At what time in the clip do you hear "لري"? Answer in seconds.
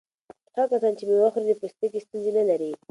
2.49-2.71